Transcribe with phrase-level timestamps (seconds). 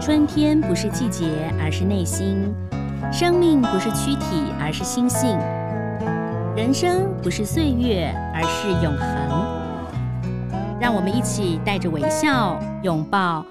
[0.00, 1.26] 春天不是季节，
[1.60, 2.50] 而是内心；
[3.12, 5.36] 生命不是躯体，而是心性；
[6.56, 10.80] 人生不是岁月，而是永恒。
[10.80, 13.44] 让我们一起带着微笑，拥抱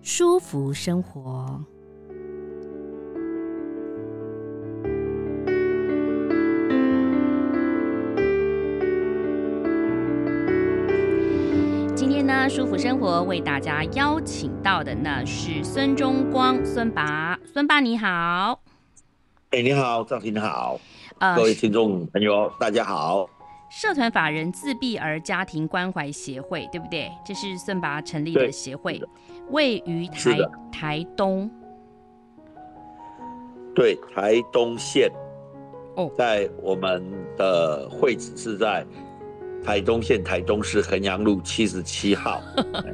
[0.00, 1.60] 舒服生活。
[12.42, 18.62] 那舒服生活为大家邀请到的呢是孙中光孙爸，孙爸你好。
[19.50, 20.80] 哎、欸，你好，赵婷好，
[21.18, 23.28] 呃，各位听众朋友大家好。
[23.68, 27.12] 社团法人自闭儿家庭关怀协会，对不对？
[27.26, 28.98] 这是孙爸成立的协会，
[29.50, 30.38] 位于台
[30.72, 31.50] 台东。
[33.74, 35.12] 对，台东县。
[35.94, 37.04] 哦，在我们
[37.36, 38.82] 的会址是在。
[39.64, 42.42] 台东县台东市衡阳路七十七号。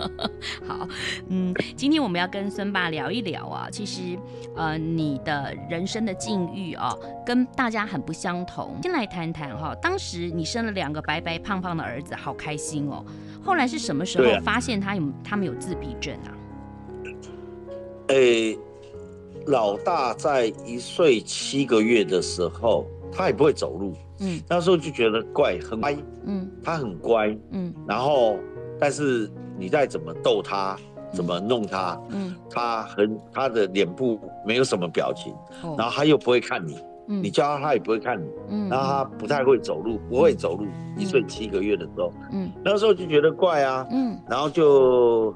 [0.66, 0.86] 好，
[1.28, 3.68] 嗯，今天我们要跟孙爸聊一聊啊。
[3.70, 4.18] 其实，
[4.56, 8.76] 呃，你的人生的境遇啊，跟大家很不相同。
[8.82, 13.04] 先来谈谈哈，当时你生了两个白白胖胖的儿子，好开心哦。
[13.42, 16.34] 后来是什么时候发现他有 他们有自闭症啊？
[18.08, 18.58] 诶、欸，
[19.46, 23.94] 老大在一岁七个月的时候，他也不会走路。
[24.20, 28.36] 嗯，那时候就觉得怪，很乖，嗯，他很乖，嗯，然后，
[28.78, 30.76] 但是你再怎么逗他，
[31.12, 35.34] 怎么弄他，嗯，他很他的脸部没有什么表情，
[35.76, 45.34] 然后他又不会看你，嗯，你叫他他也不会看你，嗯，然后他不太会走路，不会走路，一岁七个月的时候，嗯，那时候就觉得怪啊，嗯，然后就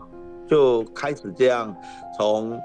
[0.48, 1.74] 就开始这样
[2.16, 2.58] 从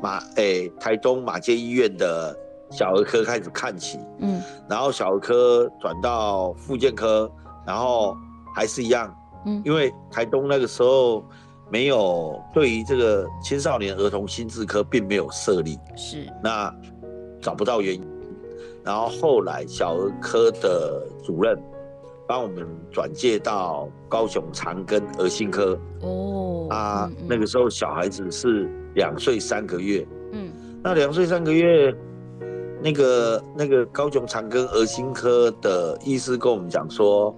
[0.00, 2.36] 马诶台东马街医院的。
[2.70, 7.30] 小儿科开始看起，嗯，然后小儿科转到复健科，
[7.64, 8.16] 然后
[8.54, 9.14] 还是一样，
[9.44, 11.24] 嗯，因为台东那个时候
[11.70, 16.74] 没有对于这个青少年儿童心智科并没有设立，是，那
[17.40, 18.04] 找不到原因，
[18.82, 21.56] 然后后来小儿科的主任
[22.26, 30.50] 帮我们转介到高雄长庚儿心科，哦，啊，嗯嗯，那个时候小孩子是两岁三个月，嗯，
[30.82, 31.94] 那两岁三个月。
[32.82, 37.34] 那个那个高雄长庚儿心科的医师跟我们讲说，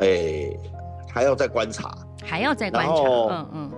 [0.00, 0.60] 哎、欸，
[1.12, 3.70] 还要再观察，还要再观察，嗯嗯，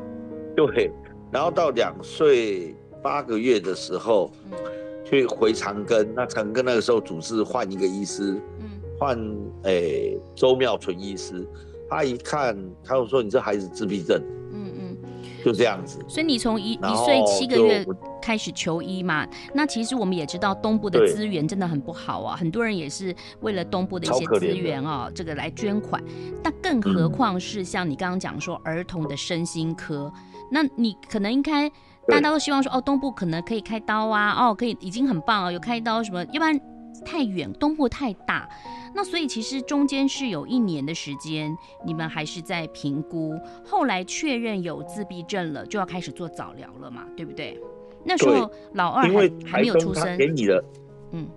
[0.55, 0.91] 对，
[1.31, 4.59] 然后到两岁八个月的时候，嗯、
[5.05, 9.19] 去回长庚，那长庚那个时候主治换一个医师，嗯，换
[9.65, 11.47] 哎、欸、周妙纯医师，
[11.91, 14.23] 他一看，他就说你这孩子自闭症。
[15.47, 17.87] 就这样子，所以你从一一岁七个月
[18.21, 19.25] 开始求医嘛？
[19.55, 26.03] 那其实我们也知道东部的资源真的很不好啊，很多人也是为了东部的一些资源啊，这个来捐款。
[26.43, 30.13] 但更何况是像你刚刚讲说儿童的身心科，
[30.51, 31.71] 那你可能应该
[32.09, 36.61] 大家都希望说哦，东部可能可以开刀啊，哦，可以已经很棒了，有开刀什么，要不然
[37.05, 38.49] 太远，东部太大。
[38.95, 47.61] 那所以其实中间是有一年的时间，你们还是在评估，后来确认有自闭症了，就要开始做早疗了嘛，对不对？
[48.05, 50.65] 那时候老二还还没有出生，给你的，
[51.13, 51.29] 嗯，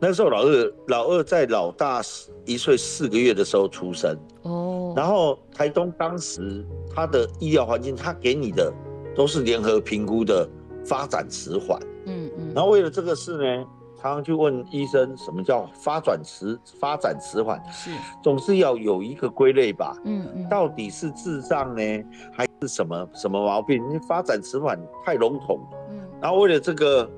[0.00, 2.02] 那时候老二老二在老大
[2.44, 8.72] 一岁四个月的时候出生哦，然后台东当时他的医疗环境，他给你的
[9.14, 10.48] 都是联合评估的
[10.84, 13.64] 发展迟缓，嗯嗯，然后为了这个事呢。
[14.04, 17.58] 常常去问医生，什么叫发展迟发展迟缓？
[17.72, 17.90] 是，
[18.22, 19.96] 总是要有一个归类吧。
[20.04, 21.82] 嗯嗯，到底是智障呢，
[22.30, 23.82] 还是什么什么毛病？
[23.90, 25.58] 你发展迟缓太笼统。
[25.88, 27.10] 嗯，然后为了这个，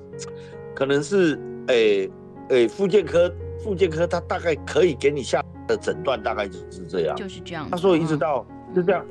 [0.77, 1.37] 可能是
[1.67, 2.09] 诶
[2.51, 3.29] 诶，复健科
[3.65, 7.17] 复健科他大概可以给你下的诊断，大概就是这样。
[7.17, 7.67] 就是这样。
[7.69, 9.05] 他说一直到就这样，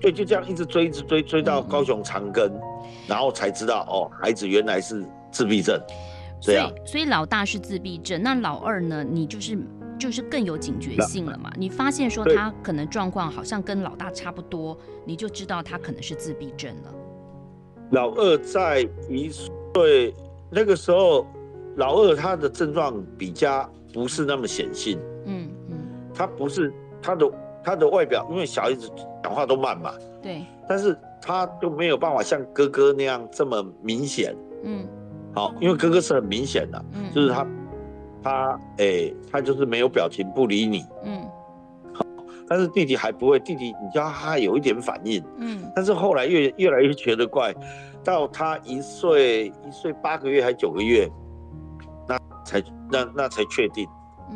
[0.00, 2.50] 对，就这样一直追，一直追，追到高雄长庚，
[3.06, 5.78] 然后才知道哦，孩子原来是自闭症。
[6.40, 9.02] 所以，所以老大是自闭症，那老二呢？
[9.02, 9.58] 你就是
[9.98, 11.50] 就是更有警觉性了嘛？
[11.56, 16.94] 你发现说他可能状况好像跟老大差不多，你就知道他可能是自闭症了。
[17.90, 20.14] 老二在一岁
[20.50, 21.26] 那个时候，
[21.76, 25.78] 老二他的症状比较不是那么显性，嗯嗯，
[26.14, 26.72] 他不是
[27.02, 27.30] 他的
[27.64, 28.88] 他的外表，因为小孩子
[29.22, 29.92] 讲话都慢嘛，
[30.22, 34.86] 对，但是他就没有办法像哥哥那样这么明显，嗯。
[35.38, 37.46] 好，因为哥哥是很明显的，嗯，就是他，
[38.24, 41.22] 他，哎、欸，他就是没有表情，不理你，嗯，
[41.94, 42.04] 好，
[42.48, 47.54] 但是弟弟还不会，弟弟你叫他有一点反应，嗯，但是后来越越来越觉得怪，
[48.02, 51.08] 到他一岁一岁八个月还九个月，
[52.08, 53.86] 那才那那才确定，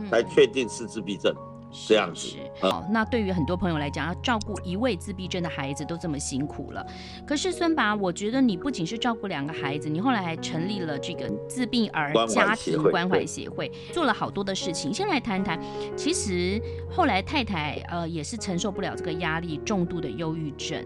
[0.08, 1.34] 才确定是自闭症，
[1.72, 2.36] 这样子。
[2.60, 6.86] 好，那对于很多朋友来讲，要照顾一位自闭症的孩子都这么辛苦了。
[7.26, 14.92] 可是孙拔，我觉得你不仅是照顾两个孩子，你后来还成立了这个自闭儿家庭关怀协会，做了好多的事情。
[14.92, 15.58] 先来谈谈，
[15.96, 16.60] 其实
[16.90, 20.84] 后来太太呃也是承受不了这个压力，重度的忧郁症。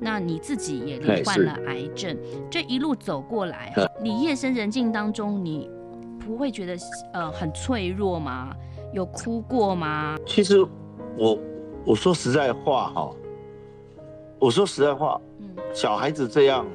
[0.00, 2.16] 那你自己也罹患了癌症，
[2.48, 5.68] 这一路走过来，你夜深人静当中，你
[6.24, 6.76] 不会觉得
[7.12, 8.54] 呃很脆弱吗？
[8.92, 10.16] 有哭过吗？
[10.26, 10.60] 其实
[11.16, 11.38] 我
[11.86, 13.10] 我说实在话哈，
[14.38, 16.66] 我说实在话，嗯，小孩子这样，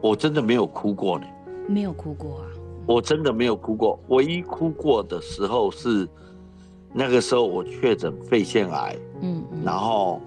[0.00, 1.26] 我真的没有哭过呢，
[1.68, 2.46] 没有哭过啊，
[2.86, 6.08] 我真的没有哭过，唯一哭过的时候是
[6.92, 10.20] 那个时候我确诊肺腺癌，嗯，嗯，然后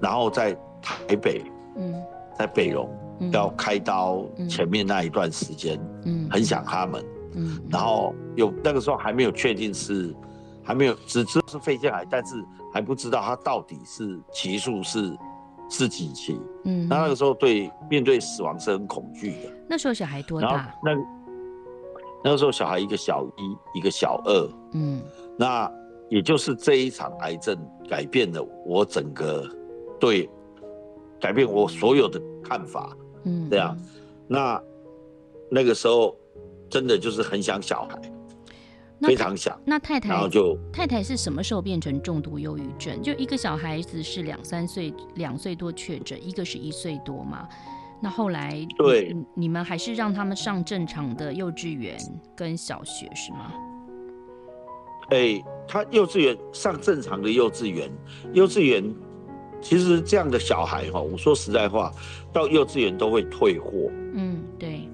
[0.00, 0.56] 然后在。
[0.80, 1.42] 台北，
[1.74, 2.00] 嗯，
[2.38, 2.88] 在北荣、
[3.18, 7.04] 嗯、要开刀前面那一段时间，嗯，很想他们，
[7.38, 10.14] 嗯，然后有那个时候还没有确定是，
[10.62, 15.16] 还没有只知道是肺腺癌，但是还不知道他到底是期数是
[15.68, 19.52] 是几期，嗯，那那个时候对面对死亡是很恐惧的。
[19.68, 20.74] 那时候小孩多大？
[20.84, 20.92] 那
[22.24, 25.00] 那个时候小孩一个小一，一个小二，嗯，
[25.36, 25.70] 那
[26.08, 27.56] 也就是这一场癌症
[27.88, 29.48] 改变了我整个
[30.00, 30.28] 对。
[31.20, 33.76] 改变我所有的看法，嗯，这样，
[34.28, 34.62] 那
[35.50, 36.16] 那个时候
[36.68, 38.00] 真的就是很想小孩，
[39.02, 39.58] 非常想。
[39.64, 43.02] 那太太，然后就太太是什么时候变成重度忧郁症？
[43.02, 47.48] 就一个小孩子是两三岁，两岁多确诊，一个是一岁多嘛。
[48.00, 51.96] 那后来对你们还是让他们上正常的幼稚园
[52.36, 53.52] 跟小学是吗？
[55.10, 57.90] 哎、欸，他幼稚园上正常的幼稚园，
[58.32, 58.94] 幼稚园。
[59.60, 61.92] 其实这样的小孩哈，我说实在话，
[62.32, 63.90] 到幼稚园都会退货。
[64.14, 64.87] 嗯，对。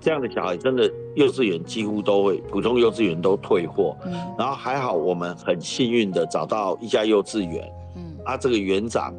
[0.00, 3.96] 这样的小孩真的幼稚园几乎都会，普通幼稚园都退货。
[4.04, 4.12] 嗯。
[4.38, 7.72] 然后还好，我们很幸运的找到一家幼稚园。
[7.96, 8.16] 嗯。
[8.24, 9.14] 啊，这个园长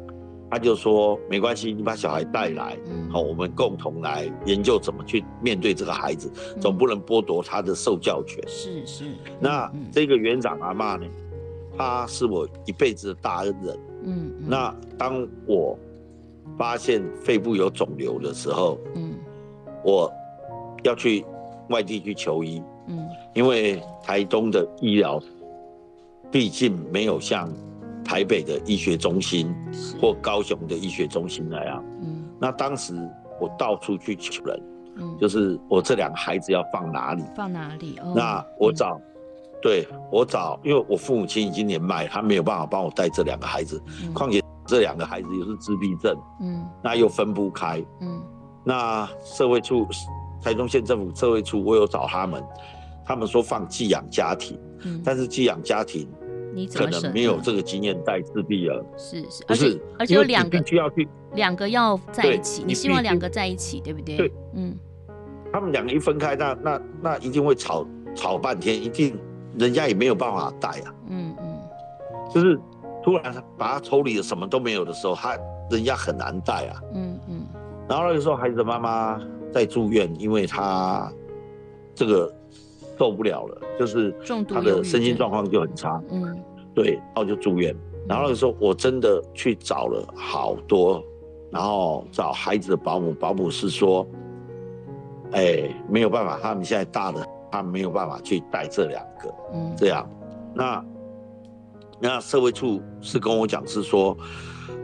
[0.50, 2.76] 他就说没关系，你把小孩带来，
[3.10, 6.30] 好，我们共同来研究怎么去面对这个孩子，
[6.60, 8.38] 总不能剥夺他的受教权。
[8.46, 9.04] 是是。
[9.40, 11.06] 那这个园长阿妈呢，
[11.78, 13.78] 他是我一辈子的大恩人。
[14.04, 15.78] 嗯，嗯，那当我
[16.58, 19.14] 发现肺部有肿瘤的时候，嗯，
[19.82, 20.12] 我
[20.82, 21.24] 要去
[21.68, 25.20] 外地去求医，嗯，因为台东的医疗
[26.30, 27.48] 毕竟没有像
[28.04, 29.54] 台北的医学中心
[30.00, 32.94] 或高雄的医学中心那样，嗯，那当时
[33.40, 34.62] 我到处去求人，
[34.96, 37.22] 嗯，就是我这两个孩子要放哪里？
[37.36, 37.98] 放哪里？
[38.02, 39.00] 哦，那我找。
[39.62, 43.80] 对，我找，因为我父母亲已经年迈，他没有办法帮我带这两个孩子，
[44.12, 48.20] 况且这两个孩子又是自闭症，嗯，那又分不开，嗯，
[48.64, 49.86] 那社会处，
[50.42, 52.42] 台中县政府社会处，我有找他们，
[53.04, 56.08] 他们说放寄养家庭，嗯，但是寄养家庭
[56.54, 64.16] 你，可能没有这个经验带自闭了，是是，不是，而且有两个需要去，两个要在一起，你希望两个在一起，对不对？
[64.16, 64.76] 对，嗯，
[65.52, 69.16] 他们两个一分开，那那那一定会吵吵半天，一定。
[69.58, 71.58] 人家也没有办法带啊，嗯嗯，
[72.32, 72.58] 就是
[73.04, 75.36] 突然把他抽离了，什么都没有的时候，他
[75.70, 77.46] 人家很难带啊，嗯嗯。
[77.86, 79.20] 然后那个时候，孩子的妈妈
[79.52, 81.12] 在住院，因为他
[81.94, 82.32] 这个
[82.98, 84.14] 受不了了，就是
[84.48, 86.42] 他的身心状况就很差，嗯，
[86.74, 87.74] 对，然后就住院。
[88.08, 91.04] 然后那个时候，我真的去找了好多，
[91.50, 94.06] 然后找孩子的保姆，保姆是说，
[95.32, 97.24] 哎，没有办法，他们现在大了。
[97.54, 100.08] 他没有办法去带这两个，嗯，这样，
[100.54, 100.82] 那
[102.00, 104.16] 那社会处是跟我讲是说，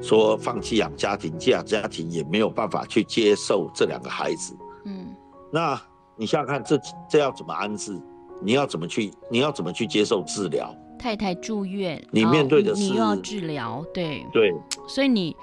[0.01, 5.15] 说放弃养家庭，寄养家庭也没有办法去接受这两个孩子，嗯，
[5.53, 5.81] 那
[6.17, 6.79] 你想想看，这
[7.09, 8.01] 这要怎么安置？
[8.43, 9.11] 你要怎么去？
[9.31, 10.75] 你要怎么去接受治疗？
[10.99, 14.53] 太太住院，你面对的是你又要治疗，对对，
[14.89, 15.37] 所以你，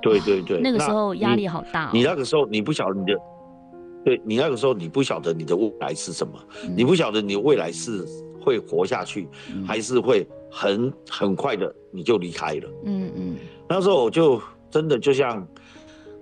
[0.00, 3.18] 对对对，那个时候压力好大哦，你，你那个时候你不晓得你的。
[4.02, 6.32] 对，你那个时候，你不晓得你的未来是什么，
[6.64, 8.02] 嗯、你不晓得你的未来是
[8.42, 12.70] 会活下去，嗯、还是会很很快的你就离开了。
[12.86, 13.29] 嗯嗯。
[13.70, 15.46] 那时候我就真的就像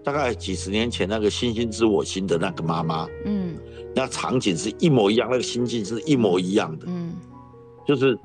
[0.05, 3.57] 大概几十年前那个星星知我心的那个妈妈，嗯，
[3.95, 6.85] 那场景是一模一样，那个心境是一模一样的。
[6.87, 7.15] 嗯，
[7.87, 8.17] 就是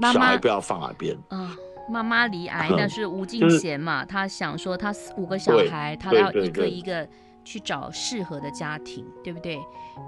[0.00, 1.18] 小孩不要放耳边。
[1.28, 1.56] 啊，
[1.90, 7.06] 妈妈离癌，但是吴敬贤嘛，他想说他五个小孩，他要一个一个。
[7.42, 9.58] 去找适合的家庭，对不对？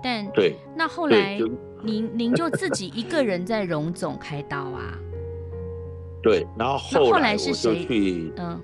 [0.03, 1.41] 但对，那后来
[1.83, 4.95] 您您就自己一个人在荣总开刀啊？
[6.23, 8.61] 对，然后后来我就去，嗯，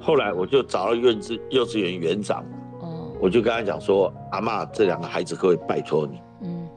[0.00, 2.44] 后来我就找到幼稚幼稚园园长，
[2.80, 6.20] 哦，我就跟他讲说，阿妈，这两个孩子可以拜托你？
[6.42, 6.68] 嗯，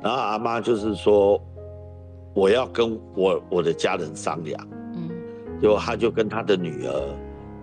[0.00, 1.42] 然后阿妈就是说，
[2.34, 5.10] 我要跟我我的家人商量，嗯，
[5.60, 7.14] 就他就跟他的女儿，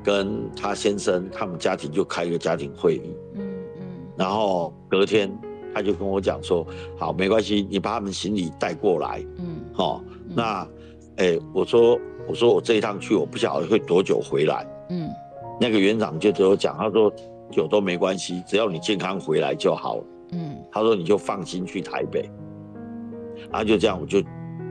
[0.03, 3.41] 跟他先生，他们家庭就开一个家庭会议，嗯
[3.77, 3.83] 嗯，
[4.17, 5.31] 然后隔天
[5.73, 6.67] 他就跟我讲说，
[6.97, 10.67] 好，没关系，你把他们行李带过来，嗯，好，那，
[11.19, 15.09] 哎、欸，我说我说我这一趟去，我不晓得会多久回来，嗯，
[15.59, 17.13] 那个园长就对我讲，他说
[17.51, 20.03] 久都没关系，只要你健康回来就好了。
[20.31, 22.29] 嗯，他说你就放心去台北，
[23.51, 24.21] 然后就这样我就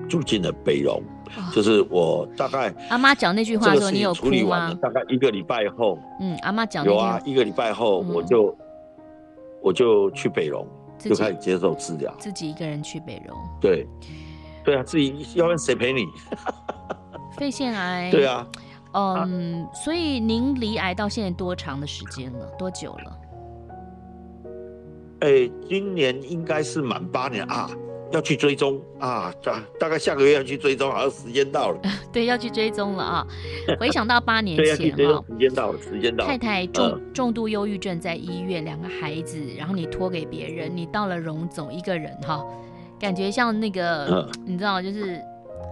[0.09, 1.03] 住进了北荣，
[1.37, 6.85] 哦，就是我大概阿妈讲那句话说你有处理完了，大概一个礼拜后，嗯，阿妈讲。
[6.85, 8.57] 有啊，一个礼拜后我就、嗯、
[9.61, 10.67] 我就去北荣，
[10.99, 13.87] 就开始接受治疗，自己一个人去北荣，对，
[14.69, 16.05] 对啊，自己要问谁陪你？
[17.39, 18.47] 肺腺癌，对啊，
[18.93, 22.45] 嗯，啊、所以您离癌到现在多长的时间了？
[22.59, 23.19] 多久了？
[25.21, 27.71] 哎、欸，今年应该是满八年啊，
[28.13, 31.81] 要去追踪啊，大大概下个月要去追踪，好像时间到了。
[32.13, 33.27] 对，要去追踪了啊。
[33.81, 36.31] 回想到八年前啊，时间到了，时间到了。
[36.31, 42.45] 太太重重度忧郁症在医院，两个孩子，然后你托给别人，你到了荣总一个人哈，
[42.99, 45.21] 感觉像那个、嗯、 你知道，就是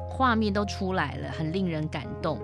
[0.08, 2.38] 画面都出来了，很令人感动。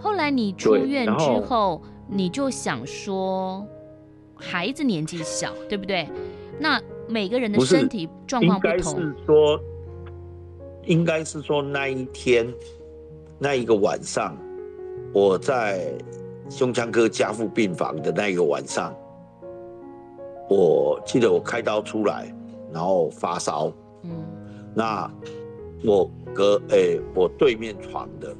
[0.00, 3.66] 后来你出院之后，后你就想说，
[4.34, 6.08] 孩子年纪小，对不对？
[6.58, 8.74] 那每个人的身体状况不同。
[8.74, 9.60] 应该是说，
[10.84, 12.46] 应该是说那一天，
[13.38, 14.36] 那一个晚上，
[15.12, 15.92] 我在
[16.50, 18.94] 胸腔科加护病房的那一个晚上，
[20.50, 22.32] 我记得我开刀出来，
[22.72, 23.72] 然后发烧。
[24.04, 24.24] 嗯。
[24.74, 25.10] 那
[25.84, 28.34] 我隔诶、欸，我对面床的，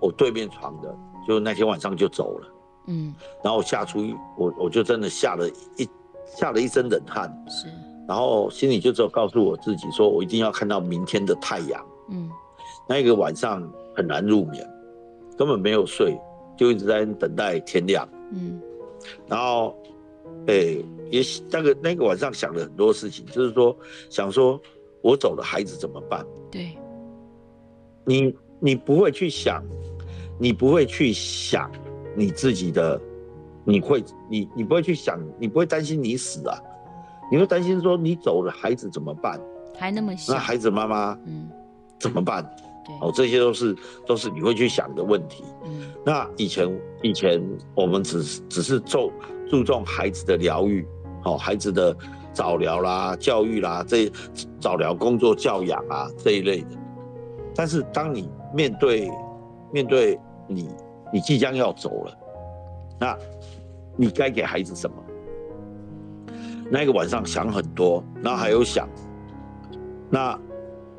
[0.00, 0.96] 我对面床的，
[1.28, 2.48] 就那天晚上就走了。
[2.86, 3.14] 嗯。
[3.42, 5.88] 然后我吓出一，我我就真的吓了一。
[6.26, 7.68] 吓了一身冷汗，是，
[8.08, 11.86] 然后心里就只有告诉我自己，说我一定要看到明天的太阳。
[12.08, 12.28] 嗯，
[12.88, 13.62] 那一个晚上
[13.94, 14.68] 很难入眠，
[15.36, 16.18] 根本没有睡，
[16.56, 18.08] 就一直在等待天亮。
[18.32, 18.58] 嗯，
[19.28, 19.76] 然后，
[20.46, 23.76] 哎、欸，也那个那个晚上想了很多事情，就是说
[24.10, 24.60] 想说
[25.02, 26.24] 我走了，孩子怎么办？
[26.50, 26.76] 对，
[28.04, 29.62] 你你不会去想，
[30.38, 31.70] 你不会去想
[32.16, 33.00] 你自己的。
[33.66, 36.60] 你会，你你不会去想，你不会担心你死啊，
[37.32, 39.40] 你会担心说你走了，孩子怎么办？
[39.78, 41.48] 还那么小，那孩子妈妈，嗯，
[41.98, 42.44] 怎么办？
[42.84, 43.74] 对，哦，这些都是
[44.06, 45.44] 都是你会去想的问题。
[45.64, 47.42] 嗯，那以前以前
[47.74, 49.10] 我们只是只是注
[49.48, 50.86] 注重孩子的疗愈，
[51.24, 51.96] 哦，孩子的
[52.32, 54.10] 早疗啦、教育啦，这
[54.60, 56.68] 早疗工作教养啊这一类的。
[57.54, 59.10] 但是当你面对
[59.72, 60.68] 面对你
[61.12, 62.18] 你即将要走了，
[62.98, 63.18] 那。
[63.96, 64.96] 你该给孩子什么？
[66.68, 68.88] 那个晚上想很多，然后还有想，
[70.10, 70.36] 那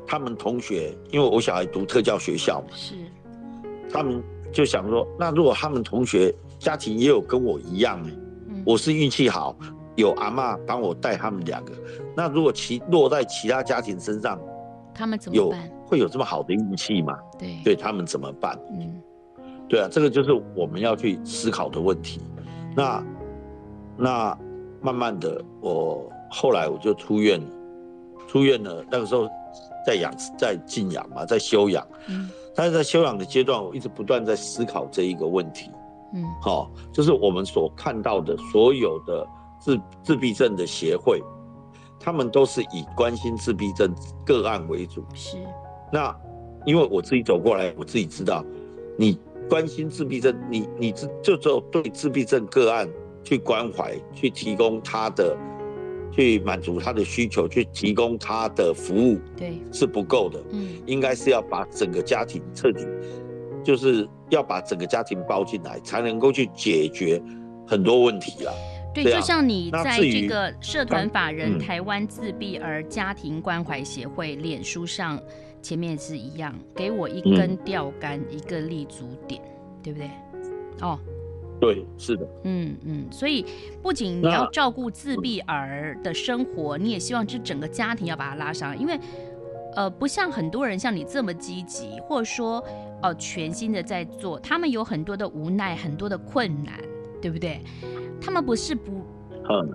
[0.06, 2.94] 他们同学，因为我小孩读特教学校嘛，是，
[3.90, 8.10] 他们就想说，那如果他们同学家庭也有跟我一样呢？
[8.66, 9.56] 嗯，我是运气好，
[9.94, 11.72] 有阿妈帮我带他们两个，
[12.16, 14.38] 那如果其落在其他家庭身上，
[14.92, 15.66] 他们怎么办？
[15.66, 17.16] 有会有这么好的运气吗？
[17.38, 18.58] 对，对他们怎么办？
[18.72, 19.00] 嗯，
[19.68, 22.20] 对啊，这个就是我们要去思考的问题。
[22.74, 23.02] 那，
[23.96, 24.38] 那
[24.82, 27.46] 慢慢的，我后来我就出院了，
[28.26, 28.84] 出院了。
[28.90, 29.28] 那个时候
[29.86, 31.86] 在养，在静养嘛，在休养。
[32.08, 32.28] 嗯。
[32.54, 35.70] 但是在休养的阶段，我一直不断在思考这一个问题。
[36.14, 36.24] 嗯。
[36.40, 39.26] 好，就是我们所看到的所有的
[39.60, 41.22] 自自闭症的协会，
[41.98, 43.94] 他们都是以关心自闭症
[44.24, 45.04] 个案为主。
[45.14, 45.36] 是。
[45.92, 46.14] 那
[46.64, 48.44] 因为我自己走过来，我自己知道，
[48.96, 49.18] 你。
[49.48, 52.88] 关心自闭症，你你只就只有对自闭症个案
[53.22, 55.36] 去关怀，去提供他的，
[56.10, 60.42] 去满足他的需求，去提供他的服务，对，是不够的。
[60.50, 62.84] 嗯，应该是要把整个家庭彻底，
[63.62, 67.22] 就是要把整个家庭包进来，才能够去解决
[67.66, 68.52] 很多问题啊。
[68.94, 75.20] 对，就像你在这个社团法人台湾自闭儿家庭关怀协会脸书上。
[75.62, 79.42] 前面是一样，给我一根钓竿，嗯，一个立足点，
[79.82, 80.08] 对不对？
[80.80, 80.96] 哦，
[81.60, 83.44] 对，是的，嗯嗯，所以
[83.82, 88.96] 不仅你要照顾自闭儿的生活，你也希望这整个家庭要把它拉上来，因为
[89.74, 92.64] 呃，不像很多人像你这么积极，或者说
[93.02, 96.78] 哦、呃、全新的在做，他们有很多的无奈，很多的困难，
[97.20, 97.62] 对不对？
[98.20, 99.04] 他们不是不。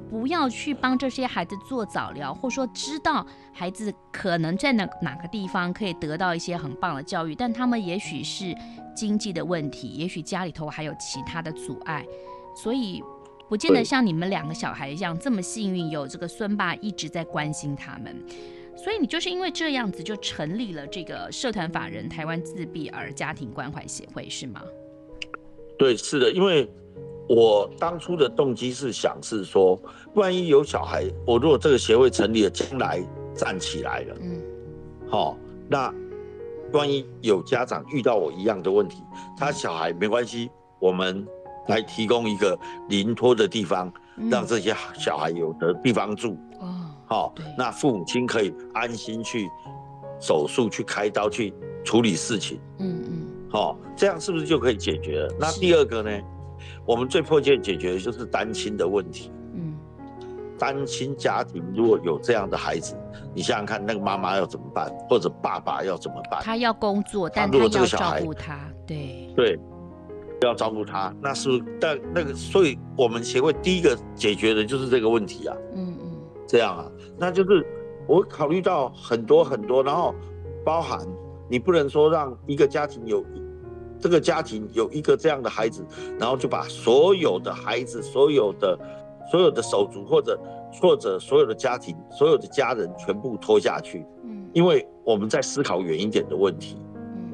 [0.10, 8.54] 不要去帮这些孩子做早疗，或者说知道孩子可能在哪哪个地方可以得到一些很棒的教育，但他们也许是
[8.94, 12.06] 经济的问题，也许家里头还有其他的阻碍，
[12.54, 13.02] 所以
[13.48, 18.22] 不见得像你们两个小孩一样这么幸运，有这个孙爸一直在关心他们。
[18.76, 24.62] 所以你就是因为这样子就成立了这个社团法人台湾自闭儿家庭关怀协会，是吗？
[25.78, 26.70] 对，是的，因为
[27.28, 29.80] 我当初的动机是想是说，
[30.16, 33.04] 万一有小孩，我如果这个协会成立了，将来
[33.36, 34.42] 站起来了，嗯，
[35.10, 35.38] 好，
[35.70, 35.94] 那
[36.74, 39.02] 万一有家长遇到我一样的问题，
[39.38, 40.50] 他小孩没关系，
[40.80, 41.26] 我们
[41.68, 42.58] 来提供一个
[42.90, 43.92] 临托的地方，
[44.30, 49.50] 让这些小孩有的地方住，哦，好，那父母亲可以安心去
[50.18, 51.54] 手术、去开刀、去
[51.84, 53.28] 处理事情，嗯嗯。
[53.50, 55.36] 好，这样是不是就可以解决了？
[55.38, 56.10] 那第二个呢？
[56.86, 59.30] 我们最迫切解决的就是单亲的问题。
[59.56, 59.78] 嗯，
[60.58, 62.96] 单亲家庭如果有这样的孩子，
[63.36, 66.42] 你想想看，那个妈妈要怎么办，或者爸爸要怎么办？
[66.42, 69.60] 他要工作，但他要照顾他，对对，
[70.44, 71.50] 要照顾他，那是？
[71.78, 75.58] 但那个，所以我们协会第一个解决的就是这个问题啊。
[75.76, 76.12] 嗯嗯，
[76.48, 76.86] 这样啊，
[77.22, 77.64] 那就是
[78.08, 80.16] 我考虑到很多很多，然后
[80.66, 81.00] 包含
[81.48, 83.24] 你不能说让一个家庭有。
[84.00, 85.86] 这个家庭有一个这样的孩子，
[86.20, 88.76] 然后就把所有的孩子、所有的、
[89.30, 90.40] 所有的手足，或者
[90.82, 94.04] 或者所有的家庭、所有的家人全部拖下去。
[94.24, 96.78] 嗯，因为我们在思考远一点的问题。
[96.96, 97.32] 嗯，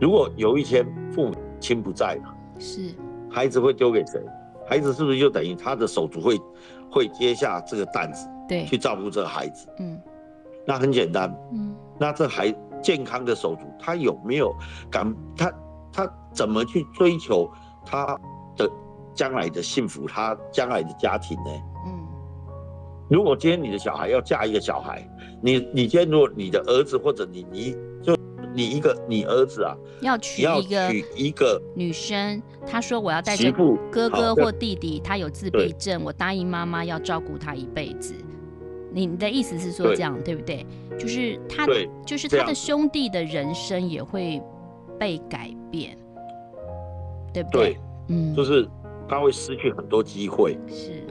[0.00, 2.80] 如果有一天父母亲不在了，是
[3.30, 4.20] 孩子会丢给谁？
[4.66, 6.36] 孩子是不是就等于他的手足会
[6.90, 8.28] 会接下这个担子？
[8.48, 9.68] 对，去照顾这个孩子。
[9.78, 10.00] 嗯，
[10.66, 11.32] 那很简单。
[11.52, 14.54] 嗯，那这孩健康的手足，他有没有
[14.90, 15.52] 敢他？
[15.90, 17.50] 他怎么去追求
[17.84, 18.16] 他
[18.56, 18.70] 的
[19.14, 21.50] 将来的幸福，他将来的家庭呢？
[21.86, 22.06] 嗯，
[23.08, 25.02] 如果今天你的小孩要嫁一个小孩，
[25.42, 28.14] 你你今天如果你的儿子或者你你就
[28.54, 33.50] 你一个你儿子啊，要娶一个娶一个女生，他说我要带着
[33.90, 38.14] 哥哥或弟弟，他有自闭症，我答应妈妈要照顾他一辈子。
[38.92, 40.66] 你的意思是说这样对，对不对？
[40.98, 41.66] 就是他
[42.06, 44.42] 就是他的兄弟的人生也会。
[44.98, 45.96] 被改变，
[47.32, 47.74] 对不对？
[47.74, 47.78] 对，
[48.08, 48.68] 嗯，就是
[49.08, 50.58] 他会失去很多机会。
[50.66, 51.04] 是，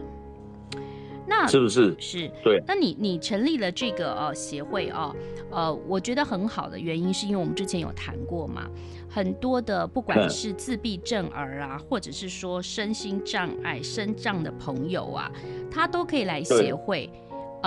[1.25, 1.95] 那是不是？
[1.97, 2.61] 是，对。
[2.67, 5.15] 那你你成立了这个呃协会哦，
[5.51, 8.67] 呃，我觉得很好的原因是因为我们之前有谈过嘛，
[9.09, 15.31] 很多的不管是自闭症儿啊，或者是说身心障碍、身障的朋友啊，
[15.71, 17.09] 他都可以来协会。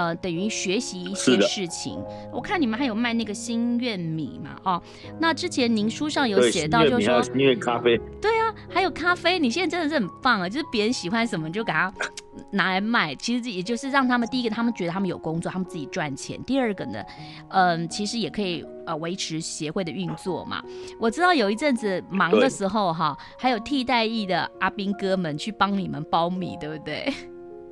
[0.01, 2.03] 呃，等于学习一些事情。
[2.33, 4.57] 我看你们还有卖那个心愿米嘛？
[4.65, 4.83] 哦，
[5.19, 7.99] 那之前您书上有写到，就是说心愿咖啡。
[8.19, 9.39] 对啊，还有咖啡。
[9.39, 10.49] 你现在真的是很棒啊！
[10.49, 11.93] 就是别人喜欢什么，你就给他
[12.51, 13.15] 拿来卖。
[13.17, 16.43] 其实也就是让他们第一个，他们觉得他们有工作，他们自己赚钱。
[16.45, 17.05] 第二个呢，
[17.51, 20.63] 嗯、呃，其实也可以呃维持协会的运作嘛。
[20.99, 27.13] 我知道有一阵子忙的时候哈，还有替代役的阿兵哥们去帮你们包米，对不对？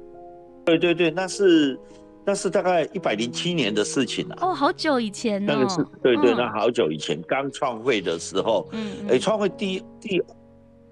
[0.67, 1.81] 对对对，那是。
[2.29, 5.45] 那是大概一百零七年的事情了哦，好久以前、哦。
[5.49, 10.23] 那个是对对，那好久以前刚创会的时候，嗯，哎、欸，创会第第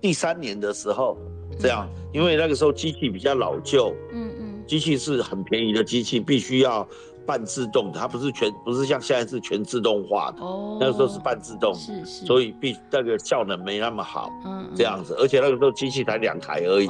[0.01, 1.19] 第三年的时候，
[1.61, 6.89] 这样，因为那个时候机器比较老旧，嗯嗯，机器是很便宜的机器，必须要
[7.27, 16.89] 半自动的，它不是全不是像现在是全自动化的，哦，那个时候是半自动，是是，所以必那个效能没那么好，嗯，这样子，而且那个时候机器才两台而已，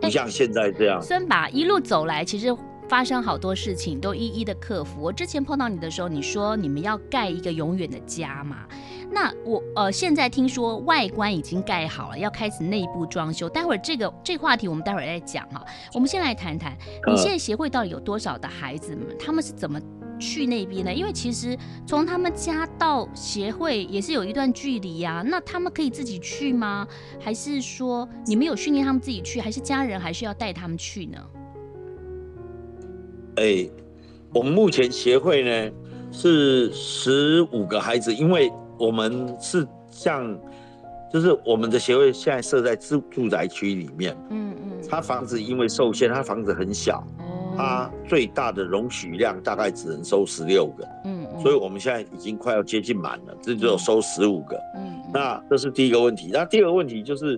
[0.00, 1.00] 不像现在这样。
[1.00, 2.52] 孙爸一路走来，其实。
[2.88, 5.00] 发生好多事情都一一的克服。
[5.00, 8.66] 我之前碰到你的时候，你说你们要盖一个永远的家嘛？
[9.10, 13.48] 那我呃现在听说外观已经盖好了，要开始内部装修。
[13.48, 15.64] 待会儿这个这个话题我们待会儿再讲哈。
[15.92, 19.06] 我们先来谈谈，你现在协会到底有多少的孩子们？
[19.18, 19.80] 他们是怎么
[20.18, 20.92] 去那边呢？
[20.92, 25.22] 因为其实从他们家到协会也是有一段距离呀。
[25.24, 26.86] 那他们可以自己去吗？
[27.20, 29.40] 还是说你们有训练他们自己去？
[29.40, 31.18] 还是家人还是要带他们去呢？
[33.36, 33.70] 哎、欸，
[34.32, 35.72] 我们目前协会呢
[36.12, 40.38] 是十五个孩子，因为我们是像，
[41.12, 57.36] 就是我们的协会现在设在住住宅区里面，嗯嗯，他房子因为受限，他房子很小，哦，他最大的容许量大概只能收十六个，嗯，所以我们现在已经快要接近满了，这只有收十五个，嗯，那这是第一个问题，那第二个问题就是，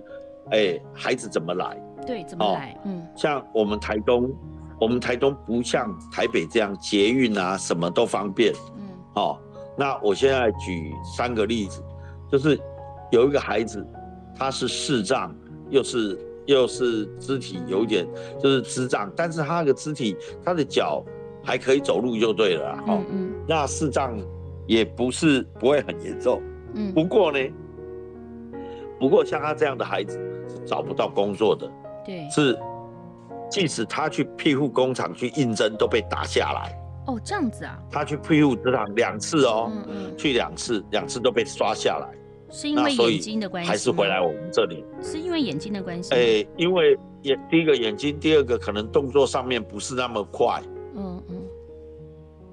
[0.51, 1.75] 哎、欸，孩子怎么来？
[2.05, 2.79] 对，怎么来？
[2.85, 4.31] 嗯，像我们台东。
[4.79, 8.53] 我们台东不像台北这样捷运啊，什么都方便。
[8.77, 9.41] 嗯，好，
[9.75, 11.83] 那我现在举三个例子，
[12.31, 12.59] 就是
[13.11, 13.85] 有一个孩子，
[14.35, 15.35] 他是视障，
[15.69, 18.07] 又是又是肢体有一点
[18.39, 21.03] 就是智障，但是他那个肢体，他的脚
[21.43, 22.83] 还可以走路就对了。
[22.87, 24.15] 嗯嗯，那视障
[24.67, 26.39] 也不是不会很严重。
[26.75, 27.39] 嗯，不过呢，
[28.99, 31.67] 不过像他这样的孩子是找不到工作的。
[32.05, 32.55] 对，是。
[33.49, 36.77] 即使他去庇护工厂去应征，都被打下来。
[37.07, 37.79] 哦，这样子啊。
[37.89, 42.17] 他去庇护职场两次哦，嗯嗯，去两次，两次都被刷下来。
[42.49, 44.83] 是因为眼睛的关系，还是回来我们这里？
[45.01, 46.13] 是因为眼睛的关系。
[46.13, 50.61] 哎、欸，因为眼第一个眼睛，第二个可能动作上面不是那么快。
[50.95, 51.41] 嗯嗯。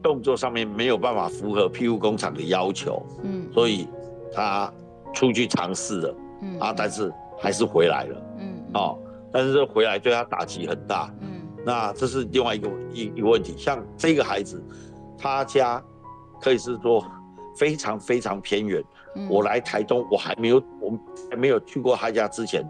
[0.02, 3.04] 动作上面没有办法符合庇护工厂的要求。
[3.22, 3.46] 嗯。
[3.52, 3.88] 所以
[4.32, 4.72] 他
[5.12, 6.16] 出去尝试了。
[6.42, 6.58] 嗯。
[6.58, 8.22] 啊，但是还是回来了。
[8.40, 8.48] 嗯。
[8.74, 8.98] 哦，
[9.34, 11.12] 但是这回来对他打击很大。
[11.20, 11.42] 嗯。
[11.66, 13.56] 那这是另外一个一一个问题。
[13.58, 14.62] 像这个孩子，
[15.18, 15.82] 他家
[16.40, 17.04] 可以是说
[17.56, 18.80] 非常非常偏远。
[19.28, 20.98] 我来台东，我还没有，我
[21.30, 22.68] 还没有去过他家之前，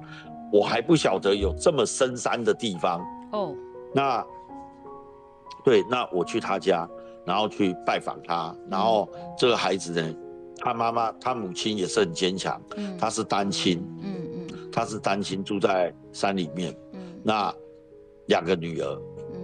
[0.52, 3.00] 我还不晓得有这么深山的地方。
[3.32, 3.54] 哦，
[3.94, 4.24] 那，
[5.64, 6.86] 对，那我去他家，
[7.24, 10.14] 然后去拜访他，然后这个孩子呢，
[10.58, 12.60] 他妈妈，他母亲也是很坚强，
[12.98, 13.82] 他是单亲，
[14.74, 17.54] 他是单亲住在山里面，嗯，那
[18.26, 18.98] 两个女儿，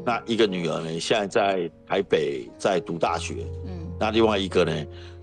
[0.04, 3.86] 那一个女儿呢，现在在台北在读大学，嗯。
[3.96, 4.72] 那另外一个呢，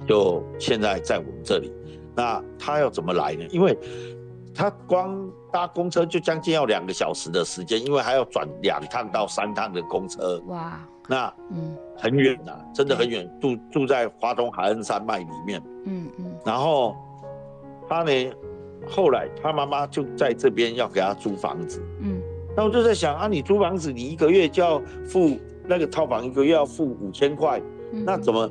[0.07, 1.73] 就现在在我们这里。
[2.15, 3.45] 那他要怎么来呢？
[3.49, 3.77] 因为
[4.55, 10.41] 他光搭公车就将近要两个小时的时间，因为还要转两趟到三趟的公车。
[10.47, 15.61] 哇，那嗯，很远呐，真的很远，住住在华东海岸山脉里面。
[15.85, 16.39] 嗯嗯。
[16.45, 16.95] 然后
[17.89, 18.11] 他呢，
[18.87, 21.81] 后来他妈妈就在这边要给他租房子。
[22.01, 22.21] 嗯。
[22.55, 28.49] 那我就在想啊，你租房子，你一个月就要付那个套房，一个月要付五千块，那怎么？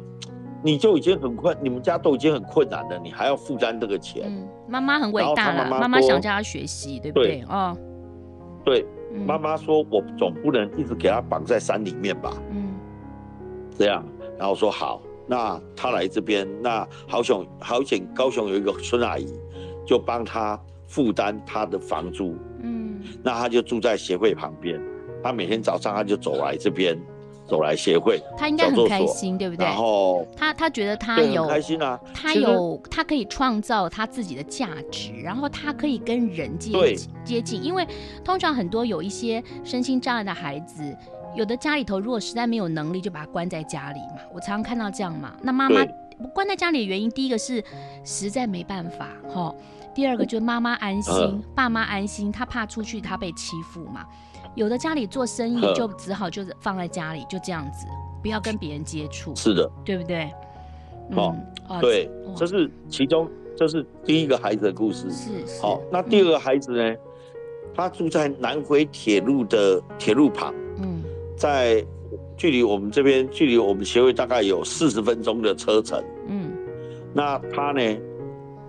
[0.63, 4.33] 你就已经很困，你们家都已经很困难了，你还要负担这个钱。
[4.67, 7.45] 妈妈很伟大了，妈妈想叫他学习，对不对？
[7.49, 7.77] 哦，
[8.65, 8.85] 对，
[9.27, 12.33] 妈妈说，我总不能一直给他绑在山里面吧？
[12.51, 12.75] 嗯，
[13.79, 14.05] 这样，
[14.39, 19.27] 然后说好，那他来这边，那好险好险，高雄有一个孙阿姨，
[19.87, 22.37] 就帮他负担他的房租。
[22.61, 24.81] 嗯，那他就住在协会旁边，
[25.23, 26.99] 他每天早上他就走来这边。
[27.49, 29.65] 走来协会，他应该很开心，对不对？
[29.65, 36.73] 然后他他觉得他有开心啊，他有他可以创造他自己的价值，然后他可以跟人接
[37.25, 37.63] 接近。
[37.63, 37.87] 因为
[38.25, 40.83] 通常很多有一些身心障碍的孩子，
[41.37, 44.23] 有的家里头如果实在没有能力，就把他关在家里嘛。
[44.35, 45.37] 我常常看到这样嘛。
[45.41, 45.87] 那妈妈
[46.35, 47.63] 关在家里的原因，第一个是
[48.03, 49.55] 实在没办法哈，
[49.97, 54.05] 第二个就是妈妈安心，爸妈安心，他怕出去他被欺负嘛。
[54.55, 57.87] 有的家里做生意就只好就是放在家里，就这样子，
[58.23, 59.35] 不要跟别人接触。
[59.35, 60.31] 是的，对不对？
[61.15, 61.35] 好，
[61.81, 65.11] 对，这是其中，这是第一个孩子的故事。
[65.11, 66.95] 是，好，那第二个孩子呢？
[67.75, 71.03] 他住在南回铁路的铁路旁，嗯，
[71.39, 71.83] 在
[72.37, 76.03] 距离我们这边，距离我们协会大概有四十分钟的车程。
[76.27, 76.53] 嗯，
[77.15, 77.99] 那他呢？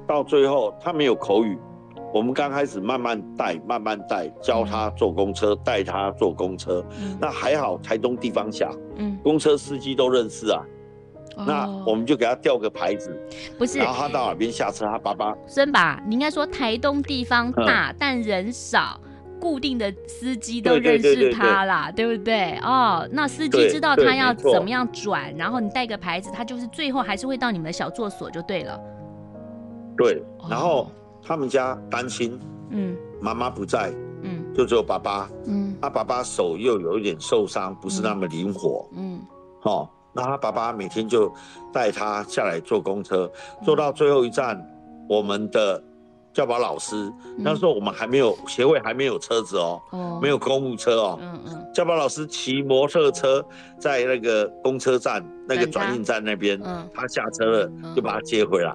[0.07, 1.57] 到最后他没有口语。
[2.13, 6.83] 我们刚开始慢慢带，慢慢带，教他坐公车，带他坐公车。
[6.97, 10.63] 嗯、那还好，台东地方小，嗯，公车司机都认识啊。
[11.35, 13.13] 哦、那我们就给他吊个牌子，
[13.59, 15.35] 不是，然后他到哪边下车，他爸爸。
[15.45, 18.99] 孙爸，你应该说台东地方大，嗯、但人少，
[19.39, 22.57] 固定的司机都认识他啦，对，不对？
[22.63, 28.79] 哦，那司机知道他要怎么样转，然后你带个牌子，他就是最后还是会到你们的小作所就对了。
[29.97, 30.83] 对，然后。
[30.83, 30.87] 哦
[31.29, 39.19] 他们家单亲，嗯，妈妈不在，嗯，就只有爸爸，嗯，他爸爸手又有一点受伤，不是那么灵活，嗯，
[39.63, 41.29] 哦，那他爸爸每天就
[41.73, 43.29] 带他下来坐公车，
[43.61, 44.57] 坐到最后一站，
[45.09, 45.83] 我们的
[46.31, 53.43] 教保老师，那时候我们还没有协会还没有车子哦，哦，没有公务车哦，嗯嗯，教保老师骑摩托车
[53.77, 58.73] 在那个公车站那个转运站那边，嗯，他下车了就把他接回来，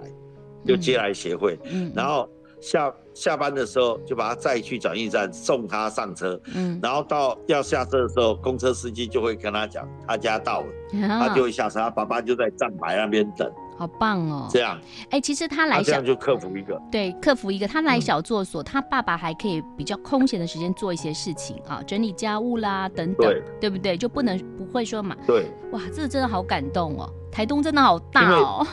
[0.64, 2.29] 就接来协会，嗯，然后。
[2.62, 10.66] 下下班的时候就把他载去转运站送他上车，嗯，然后到要下车的时候，公车司机就会跟他讲他家到了，
[11.09, 14.79] 他就会下车，他爸爸就在站牌那边等，好棒哦，这样，
[15.11, 23.29] 哎，其实他来这样就克服一个，对，克服一个，他来小作所，他爸爸还可以比较空闲的时间做一些事情啊，整理家务啦等等，
[23.61, 23.96] 对不对？
[23.96, 28.64] 就不能不会说嘛，对，哇，这个真的好感动哦，台东真的好大哦，